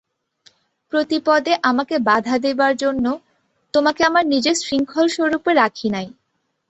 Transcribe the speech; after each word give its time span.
প্রতিপদে 0.93 1.53
আমাকে 1.63 1.95
বাধা 2.07 2.35
দিবার 2.43 2.73
জন্য, 2.75 3.05
তােমাকে 3.73 4.01
আমার 4.05 4.25
নিজের 4.33 4.55
শৃঙ্খলস্বরূপে 4.61 5.51
রাখি 5.61 5.87
নাই। 5.95 6.07